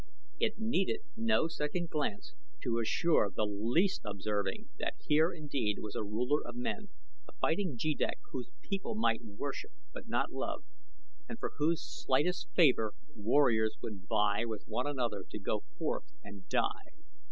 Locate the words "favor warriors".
12.55-13.77